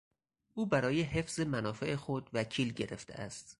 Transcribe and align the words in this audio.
او 0.53 0.65
برای 0.65 1.01
حفظ 1.01 1.39
منافع 1.39 1.95
خود 1.95 2.29
وکیل 2.33 2.73
گرفته 2.73 3.13
است. 3.13 3.49